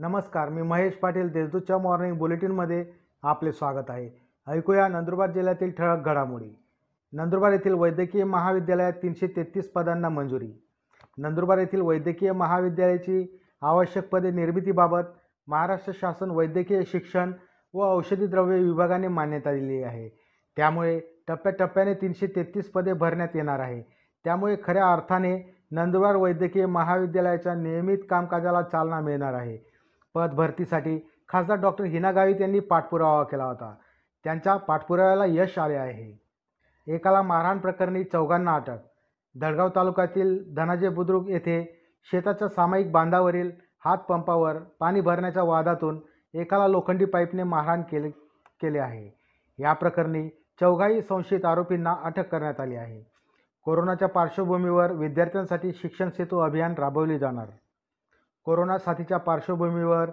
नमस्कार 0.00 0.48
मी 0.48 0.62
महेश 0.62 0.94
पाटील 0.94 1.28
देशदूतच्या 1.28 1.78
मॉर्निंग 1.78 2.16
बुलेटिनमध्ये 2.16 2.86
आपले 3.22 3.52
स्वागत 3.52 3.84
आहे. 3.88 4.10
ऐकूया 4.46 4.88
नंदुरबार 4.88 5.30
जिल्ह्यातील 5.30 5.70
ठळक 5.70 6.04
घडामोडी. 6.04 6.58
नंदुरबार 7.12 7.52
येथील 7.52 7.74
वैद्यकीय 7.74 8.24
महाविद्यालयात 8.24 8.92
तीनशे 8.92 9.26
तेहतीस 9.26 9.72
पदांना 9.72 10.08
मंजुरी. 10.08 10.52
नंदुरबार 11.18 11.58
येथील 11.58 11.80
वैद्यकीय 11.80 12.32
महाविद्यालयाची 12.32 13.40
आवश्यक 13.62 14.08
पदे 14.08 14.30
निर्मितीबाबत 14.30 15.02
महाराष्ट्र 15.48 15.92
शासन 15.94 16.30
वैद्यकीय 16.30 16.82
शिक्षण 16.86 17.32
व 17.74 17.96
औषधी 17.96 18.26
द्रव्य 18.26 18.58
विभागाने 18.58 19.08
मान्यता 19.08 19.52
दिली 19.52 19.82
आहे. 19.82 20.08
त्यामुळे 20.56 21.00
टप्प्याटप्प्याने 21.28 21.94
तीनशे 21.94 22.26
तेहतीस 22.26 22.70
पदे 22.70 22.92
भरण्यात 22.92 23.28
येणार 23.34 23.58
आहे. 23.58 23.82
त्यामुळे 24.24 24.56
खऱ्या 24.64 24.92
अर्थाने 24.92 25.54
नंदुरबार 25.70 26.16
वैद्यकीय 26.16 26.66
महाविद्यालयाच्या 26.66 27.54
नियमित 27.54 27.98
कामकाजाला 28.10 28.62
चालना 28.62 29.00
मिळणार 29.00 29.34
आहे. 29.34 29.77
पद 30.18 30.30
भरतीसाठी 30.30 30.98
खासदार 31.28 31.56
डॉक्टर 31.56 31.84
हिना 31.84 32.10
गावित 32.12 32.40
यांनी 32.40 32.60
पाठपुरावा 32.60 33.22
केला 33.24 33.44
होता. 33.44 33.74
त्यांच्या 34.24 34.56
पाठपुराव्याला 34.56 35.24
यश 35.26 35.58
आले 35.58 35.74
आहे. 35.74 36.28
एकाला 36.94 37.22
मारहाण 37.22 37.58
प्रकरणी 37.58 38.04
चौघांना 38.04 38.54
अटक. 38.54 38.78
धडगाव 39.40 39.68
तालुक्यातील 39.76 40.54
धनाजे 40.54 40.88
बुद्रुक 40.88 41.28
येथे 41.28 41.80
शेताच्या 42.10 42.48
सामायिक 42.48 42.92
बांधावरील 42.92 43.50
हातपंपावर 43.84 44.56
पाणी 44.80 45.00
भरण्याच्या 45.00 45.42
वादातून 45.42 46.00
एकाला 46.34 46.68
लोखंडी 46.68 47.04
पाईपने 47.04 47.42
मारहाण 47.42 47.82
केले 47.82 48.10
केले 48.62 48.78
आहे. 48.78 49.18
या 49.58 49.72
प्रकरणी 49.72 50.28
चौघाही 50.60 51.02
संशयित 51.02 51.44
आरोपींना 51.44 51.94
अटक 52.02 52.28
करण्यात 52.28 52.60
आली 52.60 52.76
आहे. 52.76 53.00
कोरोनाच्या 53.64 54.08
पार्श्वभूमीवर 54.08 54.92
विद्यार्थ्यांसाठी 54.92 55.72
शिक्षण 55.72 56.10
सेतू 56.10 56.38
अभियान 56.38 56.74
राबवले 56.74 57.18
जाणार. 57.18 57.46
कोरोना 58.48 58.76
साथीच्या 58.78 59.16
पार्श्वभूमीवर 59.18 60.10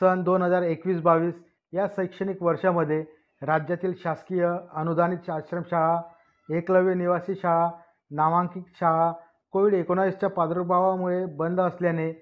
सन 0.00 0.22
दोन 0.22 0.42
हजार 0.42 0.62
एकवीस 0.62 1.00
बावीस 1.02 1.34
या 1.72 1.86
शैक्षणिक 1.96 2.42
वर्षामध्ये 2.42 3.00
राज्यातील 3.42 3.92
शासकीय 4.02 4.44
अनुदानित 4.72 5.30
आश्रमशाळा 5.30 6.00
एकलव्य 6.48 6.94
निवासी 6.94 7.34
शाळा 7.34 7.70
नामांकित 8.10 8.62
शाळा 8.80 9.10
कोविड 9.52 9.74
एकोणावीसच्या 9.74 10.28
प्रादुर्भावामुळे 10.28 11.24
बंद 11.38 11.60
असल्याने 11.60 12.12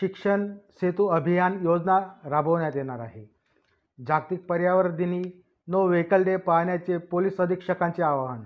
शिक्षण 0.00 0.52
सेतू 0.80 1.08
अभियान 1.08 1.58
योजना 1.62 1.98
राबवण्यात 2.30 2.76
येणार 2.76 3.00
आहे. 3.00 3.26
जागतिक 3.98 4.46
पर्यावरण 4.46 4.96
दिनी 4.96 5.22
नो 5.68 5.86
व्हेकल 5.88 6.24
डे 6.24 6.36
पाळण्याचे 6.36 6.98
पोलीस 6.98 7.40
अधीक्षकांचे 7.40 8.02
आवाहन. 8.02 8.42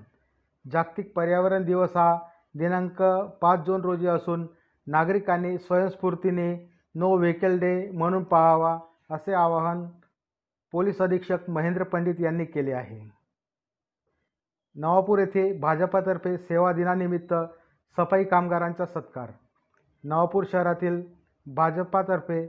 जागतिक 0.65 1.13
पर्यावरण 1.17 1.65
दिवस 1.65 1.97
हा 1.97 2.15
दिनांक 2.55 3.03
पाच 3.43 3.67
जून 3.67 3.81
रोजी 3.81 4.07
असून 4.07 4.47
नागरिकांनी 4.87 5.59
स्वयंस्फूर्तीने 5.59 6.55
नो 6.95 7.17
व्हेकल 7.17 7.59
डे 7.59 7.91
म्हणून 7.91 8.23
पाळावा 8.25 8.79
असे 9.11 9.33
आवाहन 9.35 9.87
पोलीस 10.73 11.01
अधीक्षक 11.01 11.51
महेंद्र 11.51 11.83
पंडित 11.83 12.21
यांनी 12.21 12.45
केले 12.45 12.73
आहे. 12.73 13.01
नवापूर 14.77 15.19
येथे 15.19 15.59
भाजपातर्फे 15.59 16.37
सेवा 16.39 16.73
दिनानिमित्त 16.73 17.35
सफाई 17.97 18.25
कामगारांचा 18.25 18.87
सत्कार. 18.87 19.31
नवापूर 20.05 20.45
शहरातील 20.53 21.03
भाजपातर्फे 21.47 22.47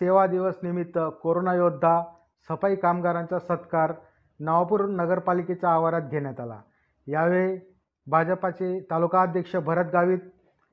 सेवा 0.00 0.26
दिवस 0.26 0.54
निमित्त 0.62 0.98
कोरोना 1.22 1.54
योद्धा 1.54 2.02
सफाई 2.48 2.76
कामगारांचा 2.76 3.38
सत्कार 3.38 3.92
नवापूर 4.40 4.86
नगरपालिकेच्या 4.86 5.70
आवारात 5.70 6.02
घेण्यात 6.02 6.40
आला. 6.40 6.60
यावेळी 7.06 7.58
भाजपाचे 8.06 8.78
तालुका 8.90 9.22
अध्यक्ष 9.22 9.56
भरत 9.56 9.90
गावित 9.92 10.18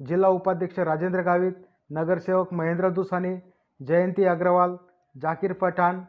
जिल्हा 0.08 0.30
उपाध्यक्ष 0.30 0.80
राजेंद्र 0.80 1.22
गावित 1.22 1.54
नगरसेवक 1.92 2.54
महेंद्र 2.54 2.90
दुसाने 2.90 3.36
जयंती 3.88 4.24
अग्रवाल 4.24 4.76
जाकीर 5.22 5.54
पठाण 5.54 6.00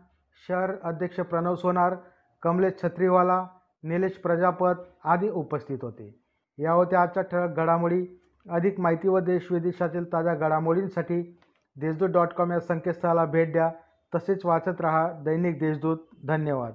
शहर 0.49 0.73
अध्यक्ष 0.83 1.21
प्रणव 1.21 1.55
सोनार 1.55 1.95
कमलेश 2.43 2.73
छत्रीवाला 2.83 3.47
निलेश 3.83 4.13
प्रजापत 4.13 4.73
आदी 5.05 5.29
उपस्थित 5.29 5.79
होते. 5.83 6.21
या 6.59 6.73
होत्या 6.73 7.03
आजच्या 7.03 7.23
ठळक 7.23 7.57
घडामोडी 7.57 8.07
अधिक 8.51 8.81
माहिती 8.81 9.09
व 9.09 9.19
देशविदेशातील 9.19 10.13
ताज्या 10.13 10.35
घडामोडींसाठी 10.35 11.39
देशदूत 11.81 12.09
डॉट 12.09 12.29
कॉम 12.29 12.53
या 12.53 12.61
संकेतस्थळाला 12.61 13.25
भेट 13.25 13.53
द्या. 13.53 13.71
तसेच 14.15 14.47
वाचत 14.47 14.81
रहा 14.81 15.13
दैनिक 15.13 15.59
देशदूत. 15.59 15.99
धन्यवाद. 16.27 16.73